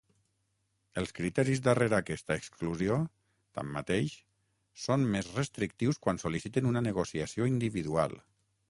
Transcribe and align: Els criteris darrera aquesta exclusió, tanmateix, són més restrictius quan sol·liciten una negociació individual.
Els 1.01 1.11
criteris 1.17 1.61
darrera 1.67 1.99
aquesta 2.05 2.37
exclusió, 2.41 2.97
tanmateix, 3.59 4.17
són 4.87 5.07
més 5.13 5.31
restrictius 5.37 6.03
quan 6.07 6.23
sol·liciten 6.25 6.73
una 6.75 6.87
negociació 6.91 7.55
individual. 7.57 8.23